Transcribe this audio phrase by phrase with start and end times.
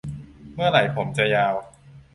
[0.55, 1.53] เมื่อไหร่ผมจะยาว